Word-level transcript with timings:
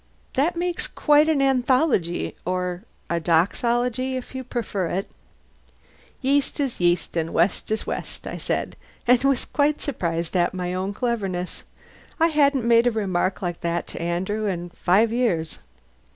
That 0.33 0.55
makes 0.55 0.87
quite 0.87 1.29
an 1.29 1.43
anthology, 1.43 2.35
or 2.43 2.85
a 3.07 3.19
doxology, 3.19 4.17
if 4.17 4.33
you 4.33 4.43
prefer 4.43 4.87
it." 4.87 5.11
"Yeast 6.23 6.59
is 6.59 6.79
yeast, 6.79 7.15
and 7.15 7.31
West 7.35 7.69
is 7.69 7.85
West," 7.85 8.25
I 8.25 8.37
said, 8.37 8.75
and 9.05 9.23
was 9.23 9.45
quite 9.45 9.79
surprised 9.79 10.35
at 10.35 10.55
my 10.55 10.73
own 10.73 10.95
cleverness. 10.95 11.65
I 12.19 12.29
hadn't 12.29 12.65
made 12.65 12.87
a 12.87 12.91
remark 12.91 13.43
like 13.43 13.61
that 13.61 13.85
to 13.89 14.01
Andrew 14.01 14.47
in 14.47 14.71
five 14.71 15.13
years. 15.13 15.59